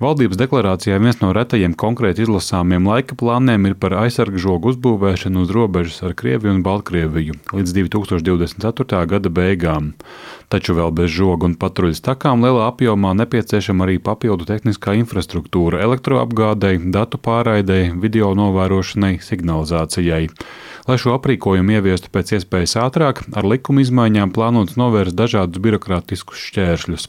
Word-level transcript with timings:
Valdības 0.00 0.38
deklarācijā 0.40 0.96
viens 0.96 1.18
no 1.20 1.28
retajiem 1.36 1.74
konkrēti 1.76 2.22
izlasāmiem 2.24 2.86
laika 2.88 3.12
plāniem 3.20 3.66
ir 3.68 3.74
par 3.76 3.92
aizsargu 4.00 4.40
žogu 4.40 4.70
uzbūvēšanu 4.72 5.42
uz 5.44 5.50
robežas 5.52 5.98
ar 6.08 6.14
Krieviju 6.16 6.54
un 6.54 6.62
Baltkrieviju 6.64 7.36
līdz 7.52 7.74
2024. 7.76 9.02
gada 9.10 9.32
beigām. 9.40 9.90
Taču 10.48 10.78
vēl 10.78 10.94
bez 10.96 11.12
žoga 11.12 11.50
un 11.50 11.58
patruļas 11.60 12.00
takām 12.06 12.40
lielā 12.46 12.70
apjomā 12.70 13.12
nepieciešama 13.18 13.84
arī 13.84 13.98
papildu 14.00 14.48
tehniskā 14.48 14.96
infrastruktūra 15.02 15.84
elektroapgādei, 15.84 16.80
datu 16.96 17.20
pārraidei, 17.20 17.92
video 17.92 18.32
novērošanai, 18.40 19.18
signalizācijai. 19.20 20.30
Lai 20.90 20.96
šo 20.98 21.12
aprīkojumu 21.14 21.76
ieviestu 21.76 22.08
pēc 22.10 22.32
iespējas 22.34 22.72
ātrāk, 22.82 23.20
ar 23.38 23.46
likuma 23.46 23.84
izmaiņām 23.84 24.32
plānots 24.34 24.74
novērst 24.80 25.14
dažādus 25.14 25.62
birokrātiskus 25.62 26.40
šķēršļus. 26.48 27.04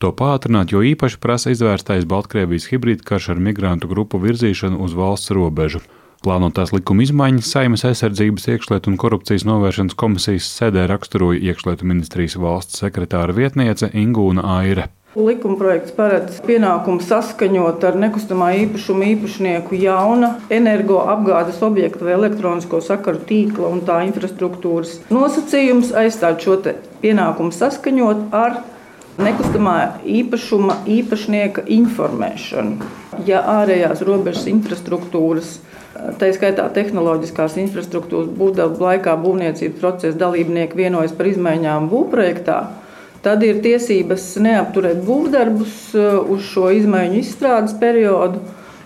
To 0.00 0.08
pātrināt, 0.16 0.72
jo 0.72 0.80
īpaši 0.80 1.20
prasa 1.20 1.52
izvērstais 1.52 2.08
Baltkrievijas 2.08 2.70
hibrīdkarš 2.70 3.28
ar 3.34 3.42
migrantu 3.50 3.90
grupu 3.92 4.22
virzīšanu 4.22 4.80
uz 4.80 4.96
valsts 4.96 5.34
robežu. 5.36 5.82
Plānotās 6.24 6.72
likuma 6.72 7.04
izmaiņas 7.04 7.52
Saimas 7.52 7.84
aizsardzības 7.84 8.48
iekšlietu 8.54 8.94
un 8.94 8.96
korupcijas 9.04 9.44
novēršanas 9.44 10.00
komisijas 10.00 10.48
sēdē 10.56 10.86
raksturoja 10.88 11.44
iekšlietu 11.50 11.92
ministrijas 11.92 12.38
valsts 12.40 12.80
sekretāra 12.80 13.36
vietniece 13.36 13.92
Ingūna 13.92 14.48
Aire. 14.56 14.88
Likumprojekts 15.16 15.94
paredz 15.96 16.40
pienākumu 16.44 17.00
saskaņot 17.00 17.84
ar 17.88 17.94
nekustamā 17.96 18.50
īpašuma 18.66 19.06
īpašnieku 19.14 19.78
jauna 19.80 20.34
energoapgādes 20.52 21.62
objekta 21.64 22.04
vai 22.04 22.12
elektronisko 22.18 22.82
sakaru 22.84 23.22
tīkla 23.24 23.70
un 23.72 23.80
tā 23.88 24.02
infrastruktūras 24.04 24.98
nosacījums, 25.08 25.94
aizstāt 25.96 26.44
šo 26.44 26.58
pienākumu 27.00 27.56
saskaņot 27.56 28.36
ar 28.36 28.60
nekustamā 29.16 29.78
īpašuma 30.04 30.82
īpašnieka 30.98 31.64
informēšanu. 31.78 32.92
Ja 33.24 33.40
ārējās 33.56 34.04
robežas 34.04 34.44
infrastruktūras 34.52 35.56
Tā 36.20 36.28
skaitā 36.36 36.66
tehnoloģiskās 36.76 37.54
infrastruktūras 37.62 38.28
būvdarbu 38.36 38.84
laikā 38.84 39.14
būvniecības 39.22 39.80
procesa 39.80 40.18
dalībnieki 40.20 40.76
vienojas 40.76 41.14
par 41.16 41.30
izmaiņām 41.30 41.88
būvprojektā, 41.88 42.58
Tad 43.24 43.42
ir 43.46 43.62
tiesības 43.64 44.28
neapturēt 44.42 45.00
būvdarbus 45.06 45.78
uh, 45.96 46.20
uz 46.30 46.44
šo 46.50 46.70
izmaiņu 46.76 47.20
izstrādes 47.22 47.74
periodu, 47.80 48.42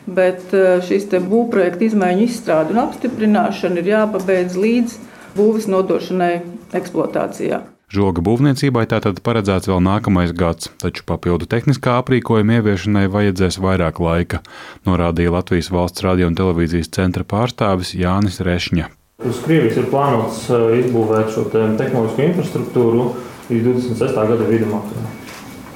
bet 0.07 0.55
uh, 0.57 0.79
šis 0.87 1.09
būvprojekta 1.11 1.87
izmaiņu 1.91 2.29
izstrāde 2.29 2.75
un 2.75 2.85
apstiprināšana 2.87 3.83
ir 3.83 3.93
jāpabeidz 3.95 4.57
līdz 4.61 4.97
būvis 5.37 5.69
nodošanai 5.71 6.35
eksploatācijā. 6.77 7.61
Žoga 7.91 8.23
būvniecībai 8.23 8.85
tātad 8.87 9.17
paredzēts 9.27 9.67
vēl 9.67 9.81
nākamais 9.83 10.31
gads, 10.31 10.69
taču 10.79 11.03
papildu 11.09 11.49
tehniskā 11.51 11.97
aprīkojuma 11.99 12.61
ieviešanai 12.61 13.09
vajadzēs 13.11 13.59
vairāk 13.59 13.99
laika, 13.99 14.39
norādīja 14.87 15.33
Latvijas 15.35 15.73
valsts 15.75 16.05
radio 16.07 16.29
un 16.31 16.37
televīzijas 16.39 16.93
centra 16.95 17.27
pārstāvis 17.27 17.91
Jānis 17.99 18.39
Rešņa. 18.47 18.87
Uz 19.27 19.43
Krievijas 19.43 19.81
ir 19.83 19.91
plānots 19.91 20.45
uh, 20.55 20.71
izbūvēt 20.79 21.35
šo 21.35 21.49
te 21.51 21.65
tehnoloģisko 21.83 22.29
infrastruktūru 22.29 23.09
līdz 23.51 23.67
26. 23.67 24.15
gada 24.15 24.49
vidum. 24.49 24.75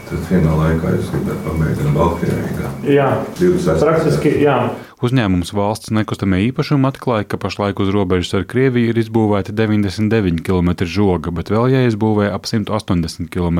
Tad 0.05 0.27
vienā 0.30 0.56
laikā 0.58 0.94
es 0.98 1.11
pabeigt 1.44 1.80
gan 1.80 1.94
Baltkrievijā. 1.97 2.72
Jā, 2.86 3.08
26. 3.41 3.80
praktiski, 3.80 4.34
jā. 4.44 4.58
Uzņēmums 5.05 5.50
valsts 5.52 5.91
nekustamie 5.92 6.38
īpašumi 6.47 6.86
atklāja, 6.88 7.27
ka 7.28 7.36
pašlaik 7.36 7.80
uz 7.83 7.91
robežas 7.92 8.30
ar 8.38 8.44
Krieviju 8.48 8.88
ir 8.88 9.00
izbūvēti 9.02 9.52
99 9.52 10.38
km 10.46 10.70
žoga, 10.88 11.28
bet 11.34 11.50
vēl 11.52 11.74
jāizbūvē 11.74 12.30
ap 12.33 12.46
180 12.48 13.28
km. 13.28 13.58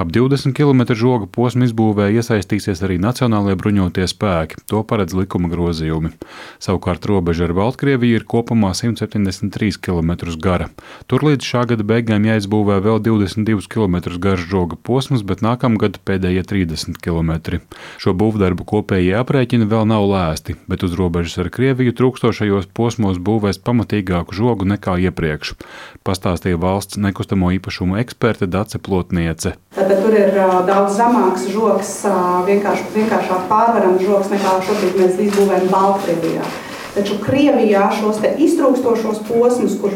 Ap 0.00 0.14
20 0.14 0.56
km 0.56 0.96
žoga 0.96 1.28
posmu 1.28 1.66
izbūvē 1.68 2.06
iesaistīsies 2.14 2.80
arī 2.86 2.96
Nacionālajie 3.02 3.58
bruņotie 3.60 4.06
spēki. 4.08 4.62
To 4.72 4.80
paredz 4.80 5.12
likuma 5.18 5.50
grozījumi. 5.52 6.14
Savukārt 6.56 7.04
robeža 7.04 7.50
ar 7.50 7.52
Baltkrieviju 7.58 8.22
ir 8.22 8.24
kopumā 8.24 8.72
173 8.72 9.76
km 9.76 10.14
gara. 10.40 10.70
Tur 11.04 11.26
līdz 11.28 11.50
šā 11.50 11.66
gada 11.74 11.84
beigām 11.84 12.24
jāizbūvē 12.30 12.80
vēl 12.86 13.02
22 13.04 13.68
km 13.68 14.00
garš 14.16 14.48
žoga 14.48 14.80
posms, 14.80 15.20
bet 15.20 15.44
nākamgad 15.44 16.00
pēdējie 16.08 16.48
30 16.48 17.04
km. 17.04 17.60
Šo 18.00 18.16
būvdarbu 18.16 18.64
kopējie 18.72 19.18
aprēķini 19.20 19.68
vēl 19.68 19.84
nav 19.92 20.08
lēsti 20.08 20.45
ērti, 20.46 20.56
bet 20.68 20.82
uz 20.82 20.94
robežas 20.94 21.38
ar 21.38 21.50
Krieviju 21.50 21.92
trūkstošajos 21.96 22.68
posmos 22.74 23.18
būvēs 23.18 23.58
pamatīgāku 23.58 24.34
žogu 24.34 24.64
nekā 24.64 24.98
iepriekš, 25.08 25.56
pastāstīja 26.04 26.58
valsts 26.58 26.96
nekustamo 26.98 27.50
īpašumu 27.58 27.98
eksperte 27.98 28.46
Dace 28.46 28.78
Plotniece. 28.78 29.56
Tātad 29.74 30.02
tur 30.02 30.14
ir 30.14 30.30
uh, 30.36 30.62
daudz 30.66 30.96
zemāks 30.98 31.48
žoks, 31.50 32.04
uh, 32.06 32.44
vienkārši, 32.46 32.86
vienkāršāk 32.94 33.48
pārvarams 33.50 34.02
žoks 34.02 34.30
nekā 34.30 34.60
šobrīd 34.68 35.02
mēs 35.02 35.20
izbūvējam 35.26 35.68
Baltkrievijā. 35.72 36.65
Taču 36.96 37.18
Krievijā 37.20 37.90
šos 37.92 38.22
iztrūkstošos 38.40 39.18
posmus, 39.28 39.74
kur 39.76 39.92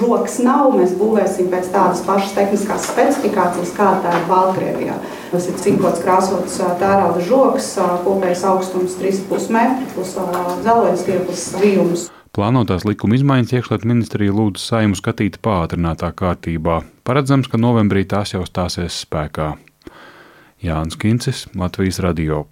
žoks 0.00 0.40
nav, 0.42 0.72
mēs 0.74 0.96
būvēsim 0.98 1.46
pēc 1.52 1.68
tādas 1.70 2.02
pašas 2.02 2.34
tehniskās 2.34 2.88
specifikācijas, 2.90 3.70
kāda 3.76 4.00
tā 4.02 4.16
ir 4.18 4.26
Baltkrievijā. 4.26 4.96
Tas 5.30 5.46
ir 5.46 5.60
cinkots 5.62 6.02
krāsots 6.02 6.58
tērauda 6.82 7.22
žoks, 7.22 7.70
kopējais 8.02 8.42
augstums 8.50 8.98
3,5 8.98 9.46
metri, 9.54 9.86
plus 9.94 10.16
dzelveņas 10.18 11.06
stieples 11.06 11.46
vījums. 11.62 12.06
Plānotās 12.34 12.82
likuma 12.86 13.14
izmaiņas 13.14 13.54
iekšlietu 13.54 13.90
ministrija 13.90 14.34
lūdzu 14.34 14.62
saimu 14.62 14.98
skatīt 14.98 15.38
pātrinātā 15.46 16.10
kārtībā. 16.18 16.82
Paredzams, 17.06 17.46
ka 17.50 17.62
novembrī 17.62 18.08
tās 18.10 18.34
jau 18.34 18.42
stāsies 18.46 19.04
spēkā. 19.06 19.52
Jānis 20.66 20.98
Kincis, 20.98 21.46
Latvijas 21.54 22.02
Radio. 22.02 22.48